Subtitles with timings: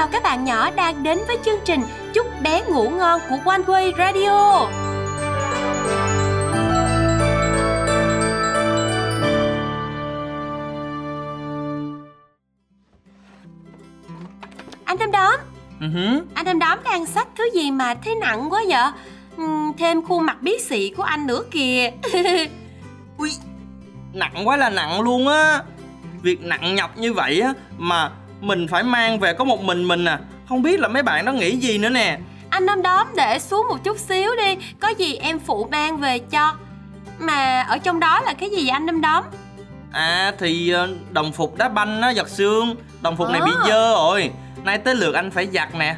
[0.00, 1.80] chào các bạn nhỏ đang đến với chương trình
[2.14, 4.66] Chúc bé ngủ ngon của One Way Radio.
[14.84, 15.40] Anh Đom Đóm,
[15.76, 18.92] uh anh Đom Đóm đang xách thứ gì mà thế nặng quá vậy?
[19.36, 21.90] Ừm, thêm khuôn mặt bí xị của anh nữa kìa.
[23.18, 23.30] Ui,
[24.12, 25.62] nặng quá là nặng luôn á
[26.22, 30.04] Việc nặng nhọc như vậy á Mà mình phải mang về có một mình mình
[30.04, 30.18] à.
[30.48, 32.18] Không biết là mấy bạn đó nghĩ gì nữa nè.
[32.50, 36.18] Anh Đom Đóm để xuống một chút xíu đi, có gì em phụ mang về
[36.18, 36.54] cho.
[37.18, 39.24] Mà ở trong đó là cái gì vậy anh Đom Đóm?
[39.92, 42.76] À thì ờ, đồng phục đá banh á giật xương.
[43.02, 44.30] Đồng phục này bị dơ rồi.
[44.64, 45.96] Nay tới lượt anh phải giặt nè.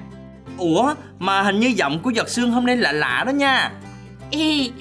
[0.58, 3.72] Ủa mà hình như giọng của giật xương hôm nay lạ lạ đó nha.
[4.30, 4.72] Ý,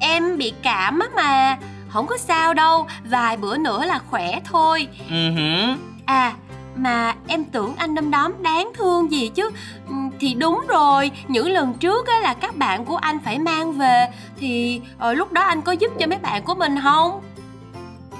[0.00, 1.58] em bị cảm á mà.
[1.88, 4.88] Không có sao đâu Vài bữa nữa là khỏe thôi.
[5.10, 5.74] Ừ hử.
[6.06, 6.32] À
[6.76, 9.50] mà em tưởng anh đom đóm đáng thương gì chứ?
[9.88, 13.72] Ừ, Thì đúng rồi Những lần trước á là các bạn của anh phải mang
[13.72, 14.06] về.
[14.38, 17.20] Thì ờ, lúc đó anh có giúp cho mấy bạn của mình không?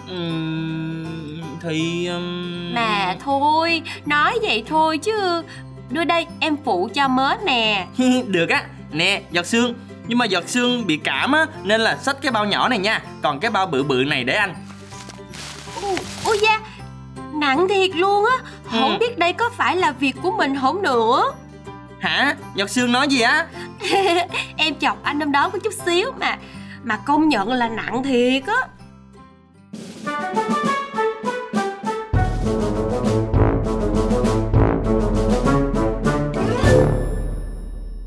[0.09, 5.43] Ừm, Thì ừm, Mà thôi Nói vậy thôi chứ.
[5.91, 7.87] Đưa đây em phụ cho mớ nè
[8.27, 8.63] Được á.
[8.93, 9.75] Nè giật xương
[10.07, 13.03] Nhưng mà giật xương bị cảm á Nên là xách cái bao nhỏ này nha.
[13.23, 14.55] Còn cái bao bự bự này để anh.
[16.25, 16.61] Ui da
[17.41, 18.37] Nặng thiệt luôn á.
[18.71, 18.97] Không Ừ.
[19.01, 21.33] biết đây có phải là việc của mình không nữa.
[22.01, 22.37] Hả?
[22.55, 23.47] Giật xương nói gì á?
[24.57, 26.39] Em chọc anh năm đó có chút xíu mà
[26.83, 28.69] Mà công nhận là nặng thiệt á.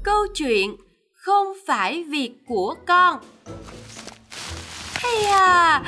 [0.04, 0.76] Câu chuyện
[1.14, 3.20] không phải việc của con.
[4.94, 5.84] Hay à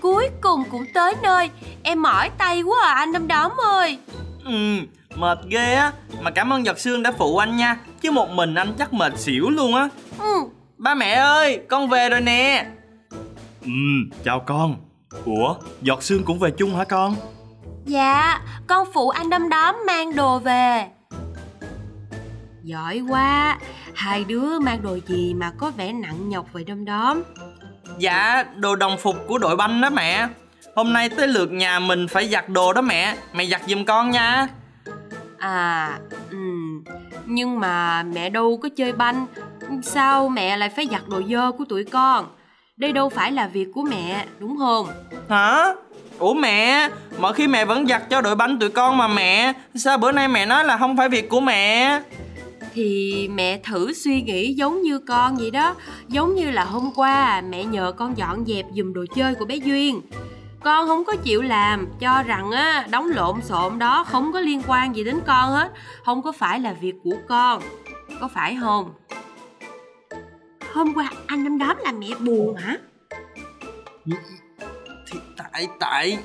[0.00, 1.50] Cuối cùng cũng tới nơi
[1.82, 3.98] Em mỏi tay quá à anh Năm Đóm ơi
[4.44, 4.52] Ừ
[5.16, 8.54] Mệt ghê á Mà cảm ơn giật xương đã phụ anh nha Chứ một mình
[8.54, 10.34] anh chắc mệt xỉu luôn á ừ,
[10.78, 12.66] Ba mẹ ơi Con về rồi nè
[13.64, 13.70] Ừ,
[14.24, 14.76] chào con.
[15.24, 17.14] Ủa, giọt xương cũng về chung hả con?
[17.84, 20.86] Dạ, con phụ anh đom đóm mang đồ về.
[22.62, 23.58] Giỏi quá,
[23.94, 27.22] hai đứa mang đồ gì mà có vẻ nặng nhọc vậy đom đóm?
[27.98, 30.28] Dạ đồ đồng phục của đội banh đó mẹ
[30.76, 34.10] Hôm nay tới lượt nhà mình phải giặt đồ đó mẹ Mẹ giặt giùm con
[34.10, 34.46] nha
[35.38, 35.98] À,
[36.30, 36.84] ừm,
[37.26, 39.26] nhưng mà mẹ đâu có chơi banh,
[39.82, 42.26] sao mẹ lại phải giặt đồ dơ của tụi con?
[42.76, 44.86] Đây đâu phải là việc của mẹ, đúng không?
[45.28, 45.74] Hả?
[46.18, 46.88] Ủa mẹ
[47.18, 50.28] Mọi khi mẹ vẫn giặt cho đội banh tụi con mà mẹ Sao bữa nay
[50.28, 52.00] mẹ nói là không phải việc của mẹ
[52.74, 55.74] Thì mẹ thử suy nghĩ giống như con vậy đó
[56.08, 59.56] Giống như là hôm qua mẹ nhờ con dọn dẹp dùm đồ chơi của bé
[59.56, 60.00] Duyên
[60.60, 64.62] Con không có chịu làm Cho rằng á đóng lộn xộn đó không có liên
[64.66, 65.72] quan gì đến con hết
[66.04, 67.62] Không có phải là việc của con
[68.20, 68.92] Có phải không?
[70.72, 72.76] Hôm qua anh năm đóm là mẹ buồn hả?
[75.10, 76.18] Thì tại tại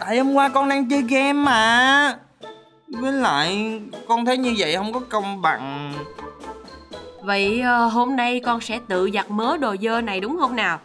[0.00, 2.18] Tại hôm qua con đang chơi game mà
[2.90, 5.92] Với lại con thấy như vậy không có công bằng
[7.22, 10.80] Vậy ờ, hôm nay con sẽ tự giặt mớ đồ dơ này đúng không nào?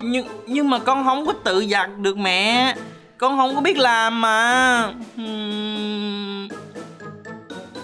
[0.00, 2.74] Nhưng nhưng mà con không có tự giặt được mẹ
[3.18, 4.92] Con không có biết làm mà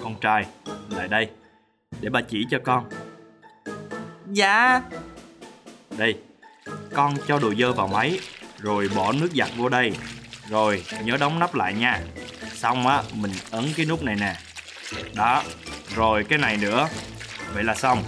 [0.03, 0.47] Con trai,
[0.91, 1.29] lại đây.
[2.01, 2.85] Để bà chỉ cho con.
[4.33, 4.83] Dạ
[5.99, 6.19] Đây,
[6.95, 8.21] con cho đồ dơ vào máy,
[8.59, 9.93] rồi bỏ nước giặt vô đây.
[10.51, 12.01] Rồi, nhớ đóng nắp lại nha.
[12.59, 14.35] Xong á, mình ấn cái nút này nè.
[15.17, 15.43] Đó,
[15.95, 16.89] rồi cái này nữa.
[17.55, 17.99] Vậy là xong.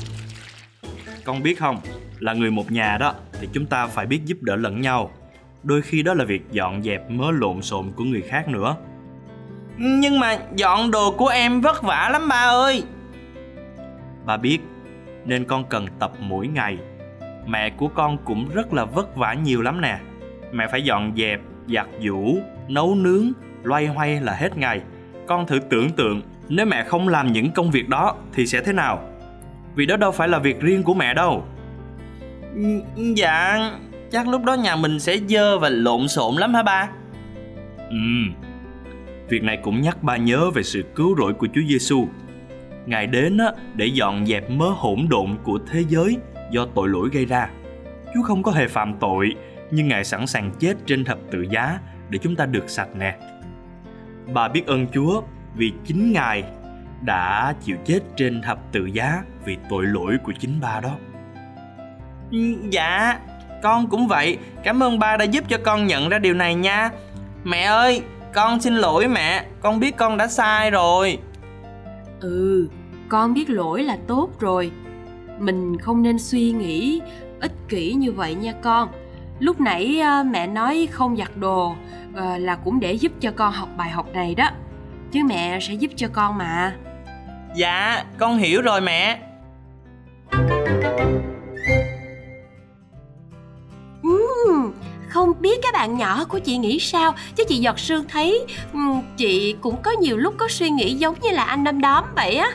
[1.25, 1.81] Con biết không,
[2.19, 5.11] là người một nhà đó, thì chúng ta phải biết giúp đỡ lẫn nhau.
[5.63, 8.77] Đôi khi đó là việc dọn dẹp mớ lộn xộn của người khác nữa.
[9.79, 12.83] Nhưng mà dọn đồ của em vất vả lắm ba ơi
[14.27, 14.59] Bà biết
[15.25, 16.79] nên con cần tập mỗi ngày.
[17.47, 19.99] Mẹ của con cũng rất là vất vả nhiều lắm nè.
[20.53, 24.81] Mẹ phải dọn dẹp, giặt giũ, nấu nướng, loay hoay là hết ngày.
[25.27, 28.73] Con thử tưởng tượng nếu mẹ không làm những công việc đó thì sẽ thế
[28.73, 29.09] nào?
[29.75, 31.45] Vì đó đâu phải là việc riêng của mẹ đâu.
[33.17, 33.71] Dạ
[34.11, 36.89] Chắc lúc đó nhà mình sẽ dơ và lộn xộn lắm hả ba
[37.91, 37.97] Ừ.
[39.29, 42.09] Việc này cũng nhắc ba nhớ về sự cứu rỗi của Chúa Giêsu.
[42.87, 46.17] Ngài đến á, để dọn dẹp mớ hỗn độn của thế giới
[46.51, 47.51] do tội lỗi gây ra.
[48.15, 49.35] Chúa không có hề phạm tội,
[49.71, 51.79] nhưng Ngài sẵn sàng chết trên thập tự giá
[52.11, 53.19] để chúng ta được sạch nè.
[54.35, 55.23] Bà biết ơn Chúa
[55.55, 56.45] vì chính Ngài
[57.03, 60.97] đã chịu chết trên thập tự giá vì tội lỗi của chính ba đó.
[62.71, 63.19] Dạ
[63.63, 66.91] Con cũng vậy Cảm ơn ba đã giúp cho con nhận ra điều này nha
[67.45, 68.03] Mẹ ơi
[68.35, 71.19] Con xin lỗi mẹ Con biết con đã sai rồi
[72.21, 72.69] Ừ,
[73.09, 74.71] con biết lỗi là tốt rồi.
[75.39, 77.01] Mình không nên suy nghĩ
[77.41, 78.89] ích kỷ như vậy nha con.
[79.41, 81.75] Lúc nãy à, mẹ nói không giặt đồ
[82.17, 84.51] à, là cũng để giúp cho con học bài học này đó.
[85.13, 86.75] Chứ mẹ sẽ giúp cho con mà.
[87.57, 89.21] Dạ, con hiểu rồi mẹ.
[94.09, 94.73] Uhm,
[95.09, 99.03] không biết các bạn nhỏ của chị nghĩ sao chứ chị giọt sương thấy um,
[99.17, 102.37] chị cũng có nhiều lúc có suy nghĩ giống như là anh đom đóm vậy
[102.37, 102.51] á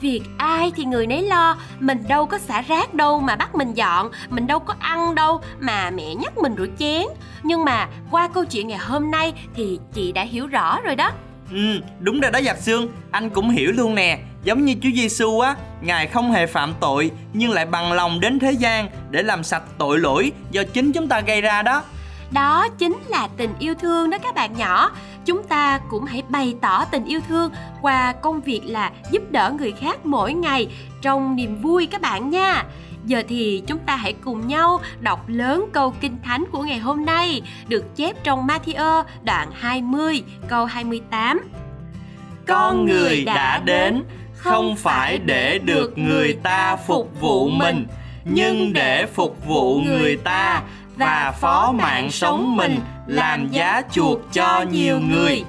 [0.00, 1.56] việc ai thì người nấy lo.
[1.80, 4.10] Mình đâu có xả rác đâu mà bắt mình dọn.
[4.28, 7.02] Mình đâu có ăn đâu mà mẹ nhắc mình rửa chén.
[7.42, 11.10] Nhưng mà qua câu chuyện ngày hôm nay thì chị đã hiểu rõ rồi đó.
[11.50, 14.18] Ừ, đúng rồi đó giặc xương Anh cũng hiểu luôn nè.
[14.44, 18.38] Giống như Chúa Giêsu á Ngài không hề phạm tội Nhưng lại bằng lòng đến
[18.38, 21.82] thế gian Để làm sạch tội lỗi Do chính chúng ta gây ra đó
[22.30, 24.90] đó chính là tình yêu thương đó các bạn nhỏ
[25.24, 27.50] chúng ta cũng hãy bày tỏ tình yêu thương
[27.80, 30.68] qua công việc là giúp đỡ người khác mỗi ngày
[31.02, 32.64] trong niềm vui các bạn nha
[33.06, 37.04] Giờ thì chúng ta hãy cùng nhau đọc lớn câu kinh thánh của ngày hôm
[37.04, 41.48] nay, được chép trong Matthew đoạn 20 câu 28.
[42.46, 44.02] Con người đã đến,
[44.34, 47.86] không phải để được người ta phục vụ mình,
[48.24, 50.62] nhưng để phục vụ người ta
[50.96, 55.44] và phó mạng sống mình làm giá chuộc cho nhiều người.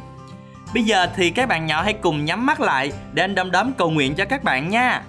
[0.73, 3.71] Bây giờ thì các bạn nhỏ hãy cùng nhắm mắt lại để anh đom đóm
[3.73, 5.01] cầu nguyện cho các bạn nha.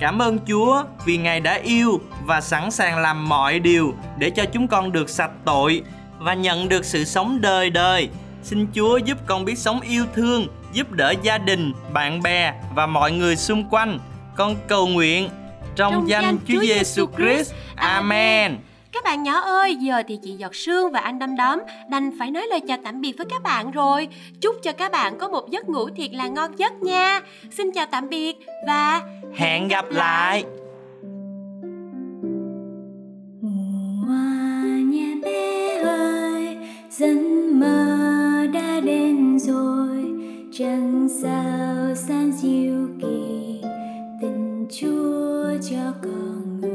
[0.00, 4.44] Cảm ơn Chúa vì Ngài đã yêu và sẵn sàng làm mọi điều để cho
[4.52, 5.82] chúng con được sạch tội
[6.18, 8.08] và nhận được sự sống đời đời.
[8.42, 12.86] Xin Chúa giúp con biết sống yêu thương, giúp đỡ gia đình, bạn bè và
[12.86, 13.98] mọi người xung quanh.
[14.36, 15.28] Con cầu nguyện
[15.76, 17.52] trong, trong danh Chúa Giêsu Christ.
[17.76, 18.56] Amen.
[18.96, 22.30] Các bạn nhỏ ơi, giờ thì chị Giọt Sương và anh Đâm Đóm đành phải
[22.30, 24.08] nói lời chào tạm biệt với các bạn rồi.
[24.40, 27.20] Chúc cho các bạn có một giấc ngủ thiệt là ngon giấc nha.
[27.50, 29.02] Xin chào tạm biệt và
[29.34, 30.44] hẹn gặp lại.
[34.90, 36.56] nhà bé ơi,
[36.90, 37.18] giấc
[37.52, 40.04] mơ đã đến rồi,
[40.52, 43.60] chẳng sao san diệu kỳ
[44.20, 46.65] tình Chúa cho con người.